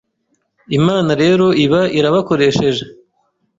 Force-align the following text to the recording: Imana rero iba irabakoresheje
Imana 0.77 1.11
rero 1.23 1.45
iba 1.65 1.81
irabakoresheje 1.97 2.83